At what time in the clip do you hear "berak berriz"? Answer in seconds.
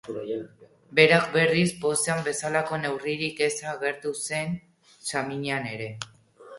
0.99-1.65